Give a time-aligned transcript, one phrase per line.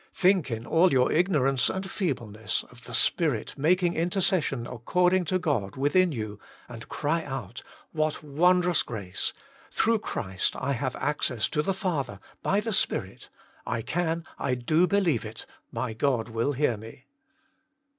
[0.15, 5.75] Think in all your ignorance and feebleness, of the Spirit making intercession according to God
[5.75, 9.31] within you, and cry out," What wondrous grace!
[9.69, 13.29] Through Christ I have access to the Father, by the Spirit.
[13.63, 17.05] I can, I do believe it: My God will hear me.